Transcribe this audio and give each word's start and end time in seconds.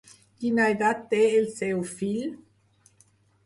Quina 0.43 0.65
edat 0.75 1.03
té 1.11 1.21
el 1.41 1.47
seu 1.59 1.85
fill? 1.95 2.27